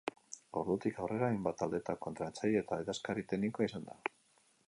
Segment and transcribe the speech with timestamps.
[0.61, 4.01] Ordutik aurrera hainbat taldeetako entrenatzaile eta idazkari teknikoa izan da.